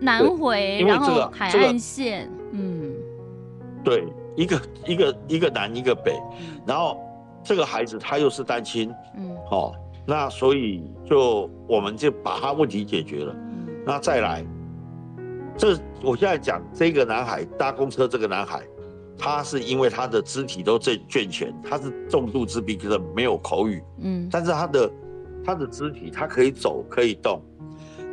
[0.00, 2.94] 南回，然后海岸线，嗯。
[3.82, 4.04] 对，
[4.36, 6.20] 一个一个一个南一个北，
[6.66, 7.00] 然后
[7.42, 9.74] 这个孩子他又是单亲，嗯，好，
[10.06, 14.44] 那所以就我们就把他问题解决了，嗯，那再来，
[15.56, 18.60] 这我现在讲这个男孩搭公车，这个男孩，
[19.16, 24.90] 他是因为他的肢体都最健全，他是重度自闭，就是没有口语，嗯，但是他的
[25.42, 27.40] 他的肢体他可以走可以动，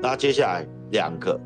[0.01, 1.37] 那接下来两个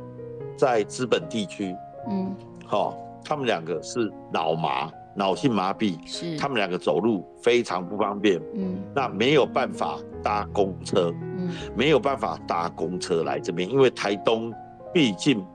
[0.62, 1.76] 在资本地区，
[2.08, 2.36] 嗯，
[2.68, 2.96] 好。
[3.24, 14.52] 他们两个是脑麻，脑性麻痹，是他们两个走路非常不方便，嗯，那没有办法搭公车，嗯，没有办法搭公车来这边，因为台东
[14.92, 15.46] 毕竟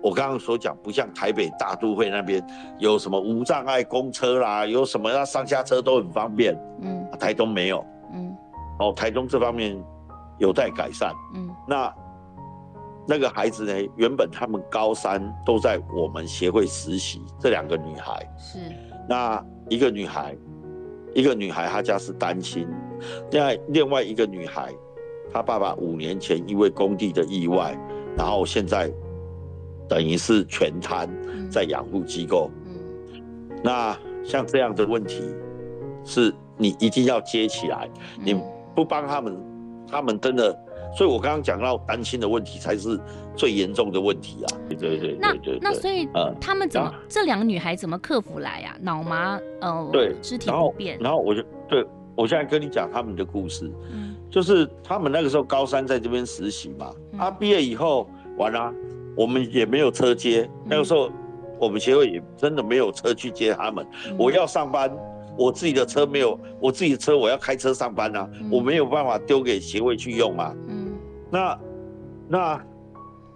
[0.00, 2.42] 我刚刚所讲，不像台北大都会那边
[2.78, 6.56] 有什么无障碍公车啦，有什么要上下车都很方便。
[6.80, 7.84] 嗯，台东没有。
[8.14, 8.34] 嗯，
[8.78, 9.76] 哦，台东这方面
[10.38, 11.12] 有待改善。
[11.34, 11.92] 嗯，那
[13.06, 13.90] 那个孩子呢？
[13.96, 18.58] 原本他们高三都在我们协会实习，这两个女孩是
[19.08, 20.36] 那一个女孩。
[21.12, 22.64] 一个女孩，她家是单亲；
[23.32, 24.72] 另外另外一个女孩，
[25.32, 27.76] 她爸爸五年前因为工地的意外，
[28.16, 28.88] 然后现在
[29.88, 31.10] 等于是全瘫，
[31.50, 32.48] 在养护机构。
[33.60, 35.20] 那像这样的问题，
[36.04, 37.90] 是你一定要接起来，
[38.22, 38.40] 你
[38.72, 39.36] 不帮他们，
[39.90, 40.56] 他们真的。
[40.96, 42.98] 所以我刚刚讲到担心的问题才是
[43.36, 44.48] 最严重的问题啊！
[44.68, 46.08] 对对对，那那所以
[46.40, 48.82] 他们怎么、嗯、这两个女孩怎么克服来呀、啊？
[48.82, 50.98] 脑麻呃，对，肢体不便。
[50.98, 58.74] 然后我就对我现在跟你讲他们的故事，嗯，就是他们那个时候高三在这边实习嘛，嗯、啊，毕业以后完了，
[59.16, 61.08] 我们也没有车接，嗯、那个时候
[61.58, 63.86] 我们协会也真的没有车去接他们。
[64.08, 64.90] 嗯、我要上班，
[65.38, 70.52] 我自己的车没有，我自己的车我要开车上班啊，嗯、我没有办法丢给协会去用啊。
[70.68, 70.79] 嗯
[71.30, 71.58] 那，
[72.28, 72.66] 那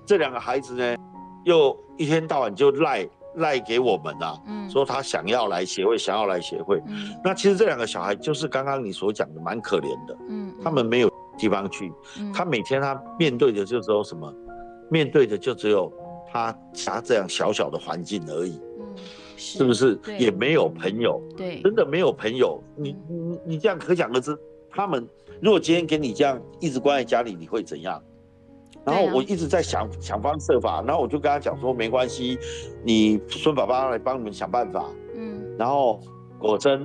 [0.05, 0.97] 这两个孩子呢，
[1.45, 6.83] 又一天到晚就赖赖给我们呐、啊，嗯，说他想要来协会，想要来协会。
[6.87, 10.17] 嗯，那其实这两个小孩就是刚刚你所讲的，蛮可怜的。
[10.29, 14.33] 嗯，他们没有地方去，嗯、他每天他面对的就只有什么，
[14.91, 15.93] 面对的就只有
[16.33, 18.61] 他他这样小小的环境而已。
[18.79, 18.87] 嗯，
[19.37, 19.95] 是，是不是？
[19.97, 21.21] 对也没有朋友。
[21.37, 22.63] 对，真的没有朋友。
[22.77, 24.37] 你你你这样可想而知，
[24.75, 25.07] 他们。
[25.43, 28.01] 如果今天给你这样一直关在家里，你会怎样？
[28.85, 32.39] 然后我一直在想想方设法，然后我就跟他讲说没关系，
[32.83, 34.87] 你孙爸爸来帮你们想办法。
[35.15, 36.01] 嗯，然后
[36.39, 36.83] 果真，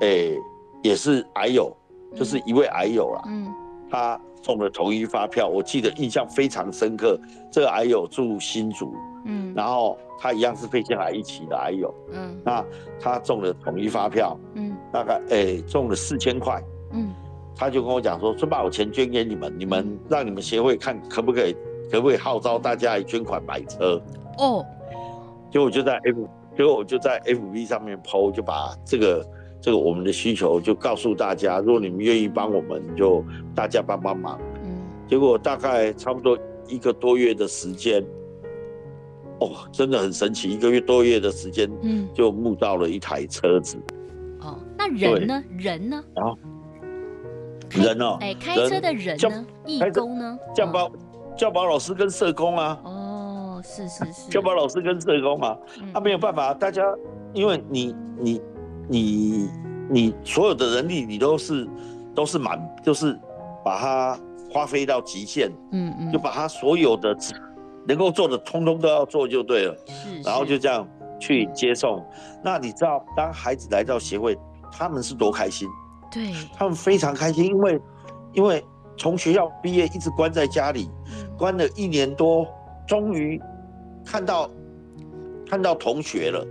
[0.00, 0.38] 哎、欸，
[0.82, 1.74] 也是癌友，
[2.14, 3.22] 就是一位癌友啦。
[3.26, 3.52] 嗯，
[3.90, 7.18] 他中了统一发票，我记得印象非常深刻。
[7.50, 8.94] 这个癌友住新竹，
[9.26, 12.64] 嗯，然后他一样是肺腺癌一起的癌友，嗯，那
[12.98, 16.79] 他中了统一发票，嗯，大概哎、欸、中了四千块，嗯。
[17.60, 21.54] 他就跟我讲说：“说把我钱捐给你们，你们让你们协会看可不可以，
[21.92, 24.00] 可不可以号召大家来捐款买车？”
[24.40, 24.64] 哦，
[25.50, 29.26] 结果我就在 F，结果我就在 FB 上面 PO，就把这个
[29.60, 33.22] 这个我们的需求就告诉大家，如果你们愿意帮我们，就
[33.54, 34.40] 大家帮帮忙。
[34.64, 38.02] 嗯，结果大概差不多一个多月的时间，
[39.40, 43.76] 哦，真的很神奇，一个月多月的时间，嗯，就募到了一台车子。
[44.40, 45.44] 哦，那人呢？
[45.58, 46.02] 人呢？
[46.14, 46.38] 然后。
[47.70, 49.46] 人哦，哎，开车的人呢？
[49.64, 50.38] 义工呢？
[50.54, 50.90] 教保
[51.36, 52.78] 教保老师跟社工啊。
[52.84, 54.28] 哦，是是是。
[54.28, 55.56] 教保老师跟社工啊，
[55.92, 56.82] 他没有办法，大家
[57.32, 58.40] 因为你你
[58.88, 59.50] 你
[59.88, 61.68] 你所有的人力你都是
[62.14, 63.18] 都是满，就是
[63.64, 64.18] 把它
[64.50, 67.16] 花费到极限，嗯嗯，就把他所有的
[67.86, 69.76] 能够做的通通都要做就对了。
[69.86, 70.20] 是。
[70.22, 70.86] 然后就这样
[71.18, 72.04] 去接送。
[72.42, 74.36] 那你知道，当孩子来到协会，
[74.72, 75.68] 他们是多开心。
[76.10, 77.80] 对，他们非常开心，因为，
[78.32, 78.64] 因为
[78.96, 80.90] 从学校毕业一直关在家里，
[81.38, 82.46] 关了一年多，
[82.86, 83.40] 终于
[84.04, 84.50] 看到
[85.48, 86.46] 看到同学了，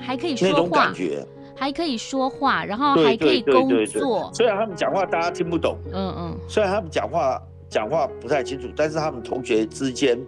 [0.00, 4.30] 还可以说话，那种感觉，还可以说话，然后还可以工作。
[4.32, 10.18] 虽然他们讲话大家听不懂，嗯嗯，虽然他们讲话讲话不太清楚，但是他们同学之间，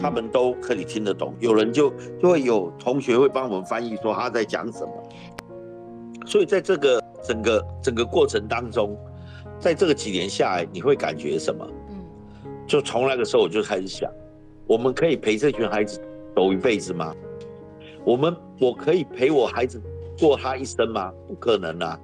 [0.00, 1.34] 他们都可以听得懂。
[1.40, 4.92] 有人就就会有同学会帮我们翻译，说他在讲什么。
[6.26, 7.02] 所以在这个。
[7.22, 8.96] 整个整个过程当中，
[9.58, 11.66] 在这个几年下来，你会感觉什么？
[11.90, 11.96] 嗯，
[12.66, 14.10] 就从那个时候我就开始想，
[14.66, 16.00] 我们可以陪这群孩子
[16.34, 17.14] 走一辈子吗？
[18.04, 19.80] 我们我可以陪我孩子
[20.18, 21.12] 过他一生吗？
[21.26, 22.00] 不可能啊，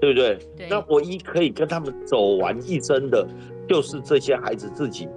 [0.00, 0.38] 对不对？
[0.56, 0.68] 对。
[0.68, 3.26] 那唯一可以跟他们走完一生的，
[3.68, 5.08] 就是这些孩子自己，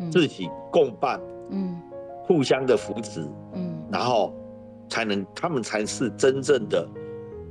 [0.00, 1.80] 嗯、自己共伴，嗯，
[2.24, 4.34] 互相的扶持，嗯，然后
[4.88, 6.86] 才能他们才是真正的。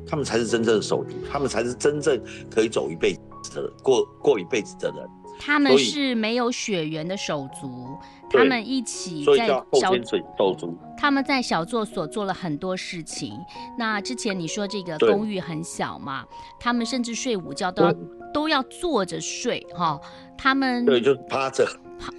[0.07, 5.07] 他们才是真正的手足，他们才是真正可以走一辈子的人，过过一辈子的人。
[5.39, 7.95] 他们是没有血缘的手足，
[8.27, 9.93] 他们一起在小
[10.35, 10.75] 手足。
[10.97, 13.33] 他们在小作所做了很多事情。
[13.77, 16.25] 那之前你说这个公寓很小嘛，
[16.59, 17.93] 他们甚至睡午觉都要
[18.33, 20.01] 都要坐着睡哈。
[20.35, 21.67] 他们对，就趴着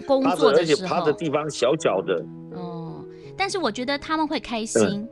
[0.06, 2.24] 工作的时候，而且趴的地方小小的。
[2.52, 3.04] 哦，
[3.36, 5.08] 但是我觉得他们会开心。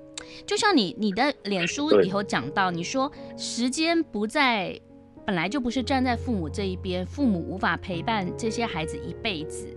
[0.47, 4.79] 就像你你的脸书里头讲到，你说时间不在，
[5.25, 9.69] 本来就不是站在父母这一边，父母无法陪伴这些孩子一辈子，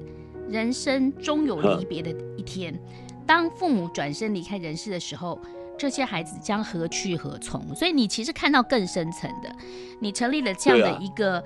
[0.50, 2.74] 人生终有离别的一天。
[3.26, 5.40] 当父母转身离开人世的时候，
[5.78, 7.76] 这些孩子将何去何从？
[7.76, 9.56] 所以你其实看到更深层的，
[10.00, 11.44] 你成立了这样的一个。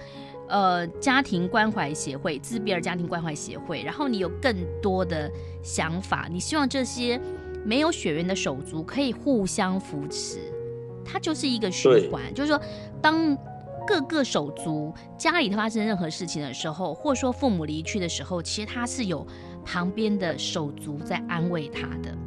[0.49, 5.31] 呃家庭关怀协会，自闭儿家庭关怀协会，然后你有更多的
[5.63, 7.19] 想法，你希望这些
[7.65, 10.39] 没有血缘的手足可以互相扶持，
[11.03, 12.61] 它就是一个循环，就是说
[13.01, 13.37] 当。
[13.85, 19.27] 各个手足家里头发生任何事情的时候，或者说父母离去的时候，其实他是有
[19.65, 22.17] 旁边的手足在安慰他的。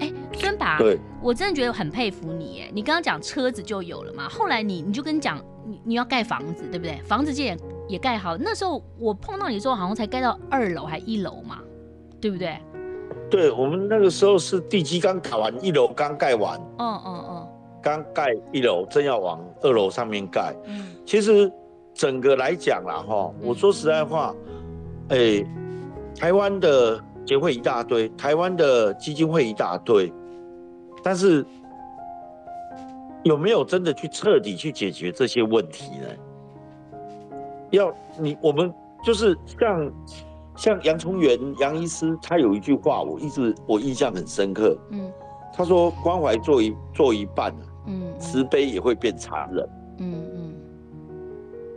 [0.00, 0.78] 哎，孙爸，
[1.20, 2.62] 我真的觉得很佩服你。
[2.62, 6.96] 哎，你刚刚讲车子就有了嘛，后来你你就跟讲你你要盖房子，对不对？
[7.02, 7.54] 房子也
[7.86, 8.38] 也盖好。
[8.38, 11.60] 那时候我碰到你的时候，好像才盖到二楼还一楼嘛，
[12.18, 12.58] 对不对？
[13.30, 16.58] 对，我们那个时候是地基刚打完，一楼刚盖完。
[16.78, 17.48] 嗯嗯嗯。
[17.80, 20.54] 刚盖一楼，正要往二楼上面盖。
[20.66, 21.50] 嗯，其实
[21.94, 24.34] 整个来讲啦，哈，我说实在话，
[25.10, 25.46] 哎、欸，
[26.16, 30.12] 台湾的协会一大堆，台湾的基金会一大堆，
[31.02, 31.44] 但是
[33.22, 36.06] 有没有真的去彻底去解决这些问题呢？
[37.70, 38.72] 要你我们
[39.04, 39.92] 就是像
[40.58, 44.76] 像杨崇元杨医师，他有一句话，我一直我印象很深刻。
[44.90, 45.08] 嗯，
[45.54, 47.54] 他说关怀做一做一半。
[47.86, 49.68] 嗯，慈悲也会变残忍。
[49.98, 50.54] 嗯嗯，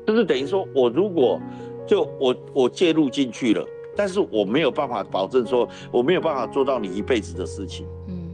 [0.05, 1.39] 就是等于说，我如果
[1.87, 3.63] 就我我介入进去了，
[3.95, 7.87] 但是我没有办法保证说，我没有办法做到你一辈子的事情。
[8.07, 8.31] 嗯，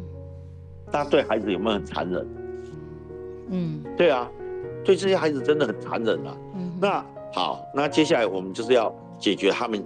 [0.92, 2.28] 那对孩子有没有很残忍？
[3.50, 4.32] 嗯，对啊，
[4.84, 6.38] 对这些孩子真的很残忍啊。
[6.56, 9.86] 嗯，那好，那接下来我们就是要解决他们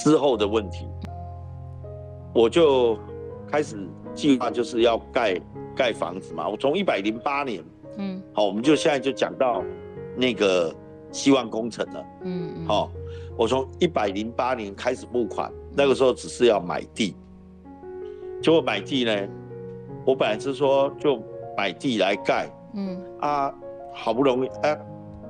[0.00, 0.88] 之后的问题，
[2.34, 2.98] 我就
[3.46, 3.76] 开始
[4.14, 5.40] 计划，就是要盖。
[5.76, 7.64] 盖房子嘛，我从一百零八年，
[7.96, 9.62] 嗯，好，我们就现在就讲到
[10.14, 10.74] 那个
[11.10, 12.90] 希望工程了，嗯，好，
[13.34, 17.16] 我从一百零八年开始募款，那个时候只是要买地，
[18.42, 19.28] 结果买地呢，
[20.04, 21.22] 我本来是说就
[21.56, 23.54] 买地来盖，嗯，啊，
[23.94, 24.76] 好不容易，啊，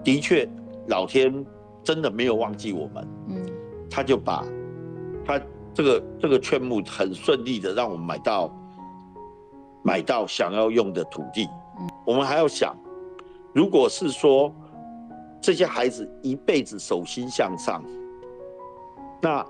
[0.02, 0.48] 的确
[0.88, 1.46] 老天
[1.84, 3.46] 真的没有忘记我们，嗯，
[3.88, 4.44] 他就把
[5.38, 8.54] 他这个这个劝募很顺利的让我们买到。
[9.82, 11.48] 买到想要用的土地，
[12.04, 12.76] 我们还要想，
[13.54, 14.54] 如果是说
[15.40, 17.82] 这些孩子一辈子手心向上，
[19.22, 19.42] 那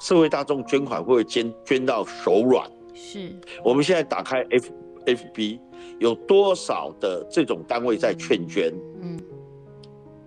[0.00, 2.66] 社会大众捐款会不会捐捐到手软？
[2.94, 3.38] 是。
[3.62, 4.70] 我们现在打开 F
[5.04, 5.60] FB，
[5.98, 8.72] 有多少的这种单位在劝捐？
[9.02, 9.20] 嗯。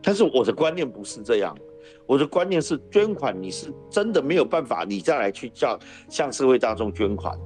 [0.04, 1.58] 但是我的观念不是这样，
[2.10, 5.78] 我的观念是捐款，你是真的没有办法，你再来去叫
[6.10, 7.38] 向社会大众捐款。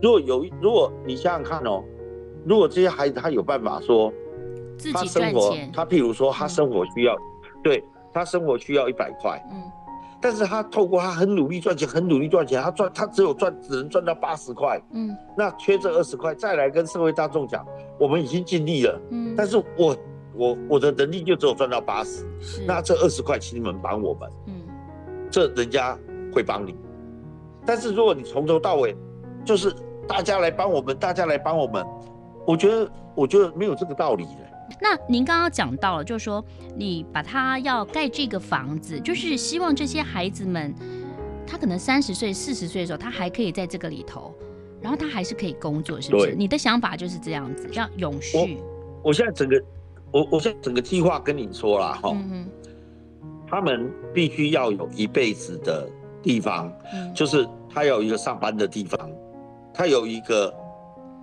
[0.00, 1.84] 如果有，如果你想想看哦，
[2.46, 4.10] 如果这些孩子他有办法说，
[4.94, 7.14] 他生活，他譬如说他生活需要，
[7.62, 7.84] 对，
[8.14, 9.62] 他生活需要一百块，嗯，
[10.22, 17.62] 但是他透过他很努力赚钱，很努力赚钱，他赚他只有赚只能赚到八十块，嗯，那缺这二十块，再来跟社会大众讲，
[18.00, 19.94] 我们已经尽力了，嗯，但是我
[20.36, 22.24] 我我的能力就只有赚到八十，
[22.66, 24.54] 那这二十块请你们帮我们，嗯，
[25.30, 25.98] 这人家
[26.32, 26.74] 会帮你，
[27.64, 28.96] 但是如果你从头到尾
[29.44, 29.74] 就是。
[30.08, 31.84] 大家来帮我们，大家来帮我们。
[32.46, 34.76] 我觉得，我觉得没有这个道理的。
[34.80, 36.44] 那您刚刚讲到了，就是说
[36.76, 40.72] 你把他要盖这个房子，就是希望这些孩子们，
[41.44, 44.32] 他可能三十岁、四十岁的时候，他还可以在这个里头，
[44.80, 46.36] 然后他还是可以工作，是不是？
[46.36, 48.38] 你的想法就是这样子，要永续。
[48.38, 49.60] 我我现在整个，
[50.16, 52.48] 我我现在整个计划跟你说了哈，嗯，
[53.46, 55.86] 他们必须要有一辈子的
[56.22, 58.98] 地方，嗯，就是他有一个上班的地方。
[59.78, 60.50] 他有一个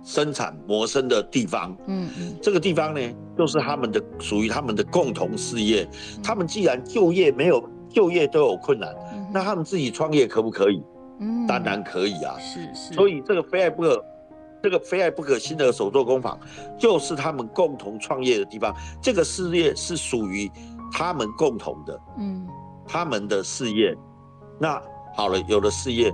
[0.04, 1.76] 生产谋生的地方，
[2.40, 3.00] 这个地方呢，
[3.36, 5.84] 就是他们的属于他们的共同事业。
[6.22, 8.94] 他们既然就业没有就业都有困难，
[9.32, 10.80] 那他们自己创业可不可以？
[11.18, 12.36] 嗯，当然可以啊。
[12.38, 12.94] 是是。
[12.94, 14.04] 所以这个非爱不可，
[14.64, 16.40] 这个非爱不可新的手作工坊，
[16.78, 18.74] 就是他们共同创业的地方。
[19.02, 20.50] 这个事业是属于
[20.90, 22.48] 他们共同的，嗯，
[22.86, 23.94] 他们的事业。
[24.58, 24.82] 那
[25.14, 26.10] 好了，有了事业。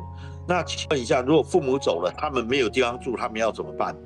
[0.48, 3.96] 那请问一下，如果父母走了，他们没有地方住，他们要怎么办？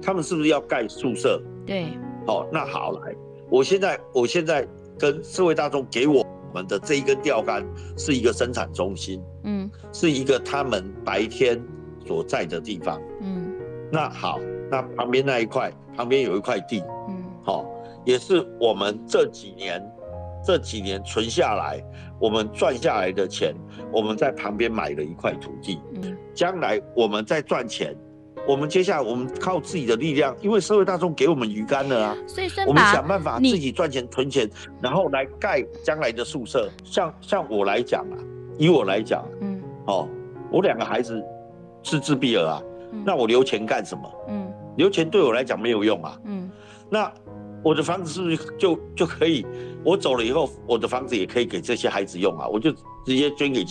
[0.00, 1.38] 他们是不是要盖宿舍？
[1.66, 1.92] 对，
[2.26, 3.14] 好，那好来，
[3.50, 4.66] 我现在我现在
[4.98, 7.62] 跟社会大众给我们的这一根钓竿
[7.98, 11.62] 是一个生产中心，嗯，是一个他们白天
[12.06, 13.43] 所在的地方，嗯，
[13.94, 17.64] 那好，那旁边那一块旁边有一块地，嗯，好，
[18.04, 19.80] 也是我们这几年
[20.44, 21.80] 这几年存下来。
[22.18, 23.54] 我们赚下来的钱，
[23.92, 25.80] 我们在旁边买了一块土地。
[25.94, 27.94] 嗯，将来我们在赚钱，
[28.48, 34.50] 我们接下来我们靠自己的力量，因为社会大众给我们鱼竿了啊，所以我们想办法自己赚钱存钱，
[34.82, 36.68] 然后来盖将来的宿舍。
[36.82, 38.18] 像像我来讲啊，
[38.58, 40.08] 以我来讲，嗯，哦，
[40.50, 41.22] 我两个孩子
[41.82, 42.62] 是自闭儿啊，
[43.04, 44.10] 那我留钱干什么？
[44.28, 46.18] 嗯，留钱对我来讲没有用啊。
[46.24, 46.50] 嗯，
[46.90, 47.10] 那
[47.62, 49.44] 我的房子是不是就就可以？
[49.84, 52.46] 我走了以后，我的房子也可以给这些孩子用啊？
[52.46, 52.70] 我就
[53.04, 53.64] 直接捐给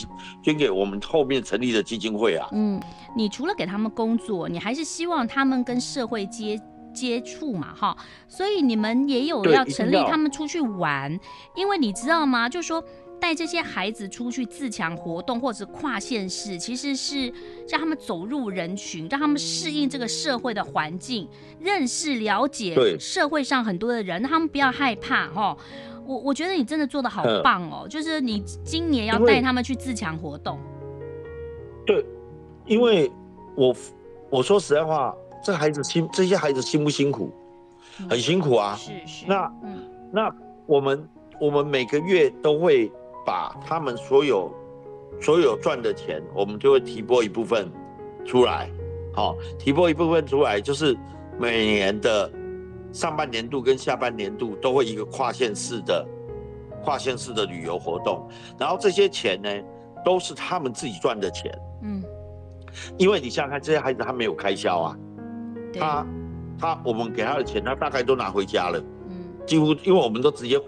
[0.43, 2.47] 捐给我们后面成立的基金会啊。
[2.51, 2.81] 嗯，
[3.15, 6.59] 你除了给他们工作，你还是希望他们跟社会接
[6.93, 7.97] 接触嘛，哈。
[8.27, 11.19] 所以你们也有要成立他们出去玩，
[11.55, 12.49] 因为你知道吗？
[12.49, 12.83] 就是说。
[13.19, 17.31] 带这些孩子出去自强活动，或者是跨县市，其实是
[17.69, 21.27] 让他们走入人群，让他们适应这个社会的环境，
[21.59, 25.27] 认识、了解社会上很多的人，让他们不要害怕。
[25.29, 25.57] 哈，
[26.05, 27.87] 我我觉得你真的做的好棒哦！
[27.87, 30.59] 就是你今年要带他们去自强活动。
[31.85, 32.05] 对，
[32.65, 33.09] 因为
[33.55, 33.73] 我
[34.29, 37.31] 我说实在话，这孩子辛，这些孩子辛不辛苦？
[38.09, 38.75] 很辛苦啊。
[38.77, 39.25] 是是。
[39.27, 40.35] 那嗯，那
[40.65, 41.09] 我们
[41.39, 42.91] 我们每个月都会。
[43.25, 44.51] 把他们所有
[45.21, 47.71] 所有赚的钱，我们就会提拨一部分
[48.25, 48.69] 出来，
[49.13, 50.97] 好，提拨一部分出来，就是
[51.39, 52.31] 每年的
[52.91, 56.05] 上半年度跟下半年度都会一个跨县市的
[56.83, 59.49] 跨县市的旅游活动，然后这些钱呢，
[60.03, 61.51] 都是他们自己赚的钱，
[61.81, 62.03] 嗯，
[62.97, 64.97] 因为你想想看，这些孩子他没有开销啊，
[65.73, 66.05] 他
[66.59, 70.59] 他我们给他的钱，他大概都拿回家了，嗯，几乎因为我们都直接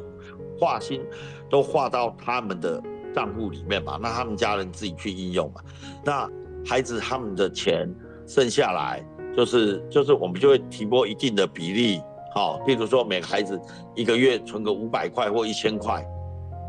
[0.59, 1.01] 划薪。
[1.47, 2.81] 都划到他们的
[3.13, 5.61] 账户里面嘛，那他们家人自己去应用嘛。
[6.03, 6.27] 那
[6.65, 7.87] 孩子他们的钱
[8.25, 9.05] 剩下来，
[9.37, 12.01] 就是就是我们就会提拨一定的比例，
[12.33, 13.61] 好，比如说每个孩子
[13.93, 16.03] 一个月存个五百块或一千块，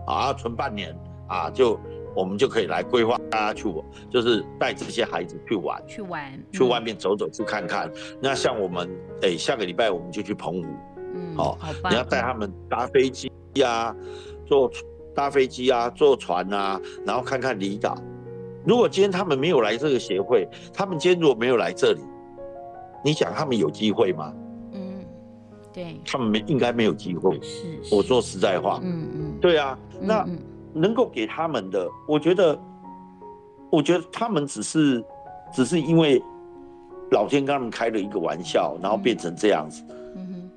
[0.07, 0.95] 啊，存半年
[1.27, 1.81] 啊，就
[2.15, 3.75] 我们就可以来规划大家去，
[4.11, 7.91] 就是带这些孩子去玩，去玩，去外面走走，去看看。
[8.21, 8.89] 那像我们，
[9.23, 10.69] 哎、欸，下个礼拜我们就去澎湖，
[11.17, 11.59] 嗯，好，
[11.89, 13.97] 你要带他们搭飞机呀、啊。
[14.47, 14.71] 坐
[15.13, 17.99] 搭飞机啊，坐船啊，然后看看离岛。
[18.65, 22.01] 如果今天他们没有来这个协会，他们今天如果没有来这里，
[23.03, 24.33] 你想他们有机会吗？
[24.73, 25.05] 嗯，
[25.73, 27.41] 对，他们没应该没有机会。
[27.43, 28.79] 是，是，我说实在话。
[28.85, 30.25] 嗯嗯，对啊，那
[30.73, 32.57] 能够给他们的，我觉得，
[33.71, 35.05] 我觉得他们只是，
[35.53, 36.23] 只是因为
[37.11, 39.83] 老天跟他们开了一个玩笑，然后变成这样子。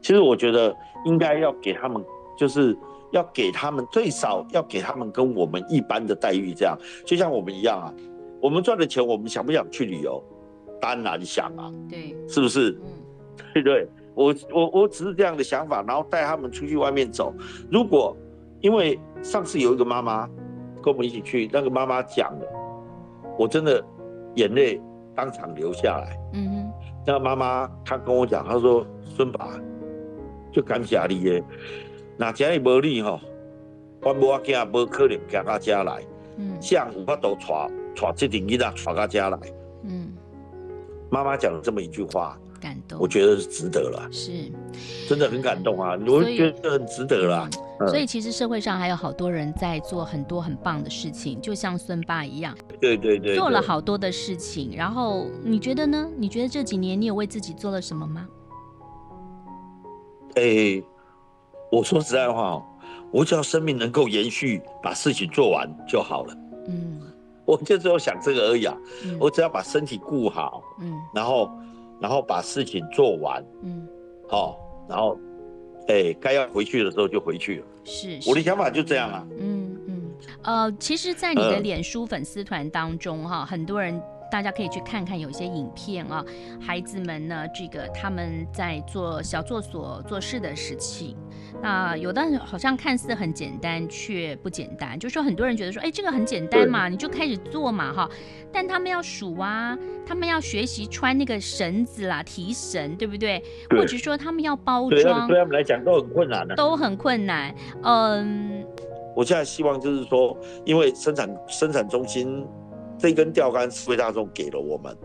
[0.02, 0.76] 其实我觉得
[1.06, 2.04] 应该要给他们，
[2.38, 2.78] 就是。
[3.12, 7.92] 要给他们最少要给他们跟我们一般的待遇，这样就像我们一样啊。
[8.40, 10.24] 我们赚的钱，我们想不想去旅游？
[10.80, 12.80] 当然想啊，对，是不是？
[12.84, 12.88] 嗯，
[13.56, 17.34] 对对，我我我只是这样的想法，然后带他们出去外面走。
[17.72, 18.16] 如果
[18.62, 20.28] 因为上次有一个妈妈
[20.84, 22.46] 跟我们一起去，那个妈妈讲了，
[23.40, 23.84] 我真的
[24.36, 24.80] 眼泪
[25.16, 26.16] 当场流下来。
[26.34, 26.72] 嗯哼，
[27.08, 29.60] 那个妈妈她跟我讲，她说：“孙爸，
[30.52, 31.44] 就感谢你耶。”
[32.18, 33.20] 那家里无你吼，
[34.02, 36.04] 我无阿囝无可能行到家来。
[36.38, 37.48] 嗯，像有法度带
[37.96, 39.40] 带这点囡仔带到家来。
[39.84, 40.14] 嗯，
[41.10, 44.08] 妈妈讲了这么一句话，感动，我觉得是值得了。
[44.12, 44.52] 是，
[45.08, 45.98] 真的很感动啊！
[46.08, 47.50] 我觉得很值得啦。
[47.88, 52.54] 所以其实社会上还有好多人在做很多很棒的事情，就像孙爸一样。
[52.82, 54.74] 对对对，做了好多的事情。
[54.76, 56.10] 然后你觉得呢？
[56.18, 58.28] 你觉得这几年你有为自己做了什么吗？
[60.40, 60.84] 诶。
[61.72, 62.60] 我说实在话，
[63.12, 66.36] 我只要生命能够延续，把事情做完就好了。
[66.68, 67.00] 嗯，
[67.46, 68.76] 我就只有想这个而已啊。
[69.06, 71.52] 嗯、我只要把身体顾好，嗯，然后，
[72.02, 73.88] 然后把事情做完，嗯，
[74.28, 74.58] 好、哦，
[74.90, 75.16] 然后，
[75.90, 77.66] 哎、欸，该要回去的时候就回去了。
[77.84, 79.28] 是，我的想法就这样啊。
[79.38, 80.12] 嗯嗯，
[80.42, 84.02] 呃，其实，在你的脸书粉丝团当中，哈、呃，很多人。
[84.32, 86.24] 大家可以去看看，有一些影片啊，
[86.62, 91.16] 孩子们呢，这个他们在做小作所做事的事情，
[91.62, 94.98] 那有的好像看似很简单，却不简单。
[95.00, 98.10] 就是说很多人觉得说，哎，这个很简单嘛，你就开始做嘛，哈。
[98.52, 103.44] 但他们要数啊，他们要学习穿那个绳子啦，提绳，对不对？
[103.70, 107.54] 对，或者说他们要包装，对他们来讲都很困难的，都很困难。
[107.84, 108.64] 嗯，
[109.16, 112.46] 我现在希望就是说，因为生产生产中心。
[113.00, 114.96] 这根钓竿社会大众给了我们，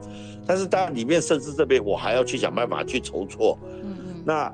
[0.44, 3.56] 但是当然里面甚至这边，我还要去想办法去筹措。
[3.82, 4.22] 嗯嗯。
[4.26, 4.52] 那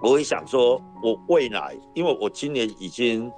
[0.00, 3.28] 我会想说，我未来，因为我今年已经，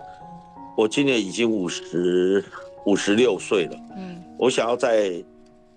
[0.77, 2.45] 我今年已经五十
[2.85, 3.77] 五十六岁了。
[3.97, 4.23] 嗯。
[4.39, 5.25] 我想要在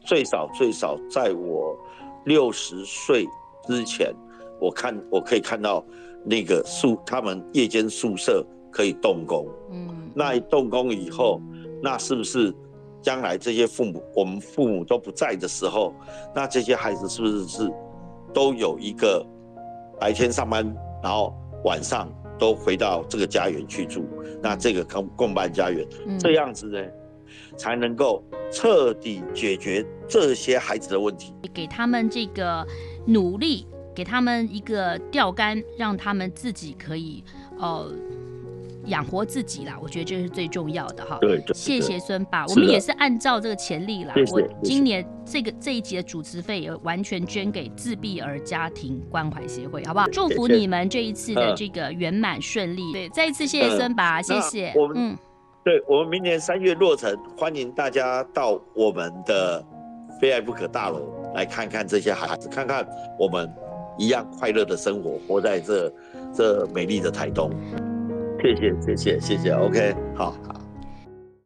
[0.01, 1.77] 最少最少在我
[2.25, 3.25] 六十岁
[3.65, 4.13] 之前，
[4.59, 5.81] 我看我可以看到
[6.25, 9.47] 那个宿他们夜间宿舍可以动工。
[9.71, 10.11] 嗯。
[10.13, 11.41] 那一动工以后，
[11.81, 12.53] 那是不是？
[13.03, 15.93] 将来这些父母，我们父母都不在的时候，
[16.33, 17.71] 那这些孩子是不是是
[18.33, 19.23] 都有一个
[19.99, 20.65] 白天上班，
[21.03, 21.35] 然后
[21.65, 24.05] 晚上都回到这个家园去住？
[24.41, 26.79] 那这个共共办家园，嗯、这样子呢，
[27.57, 32.65] 才能够彻底解决这些孩子的问题，给他们这个
[33.05, 37.21] 努力给他们一个钓竿，让他们自己可以
[37.59, 37.93] 呃。
[38.85, 41.17] 养活自己啦，我觉得这是最重要的哈。
[41.21, 44.13] 对，谢谢孙爸，我们也是按照这个潜力啦。
[44.31, 50.07] 我今年这个这一集的主持费也完全捐给自闭儿家庭关怀协会，好不好？
[50.09, 52.91] 祝福你们这一次的这个圆满顺利。
[52.91, 54.73] 对，再一次谢谢孙爸，谢谢。
[54.75, 55.17] 我们嗯，
[55.63, 59.63] 对我们明年三月落成，欢迎大家到我们的
[60.19, 61.01] 非爱不可大楼
[61.33, 62.85] 来看看这些孩子，看看
[63.17, 63.49] 我们
[63.97, 65.93] 一样快乐的生活，活在这
[66.33, 67.49] 这美丽的台东。
[68.43, 70.62] 谢谢谢谢谢谢，OK，好好。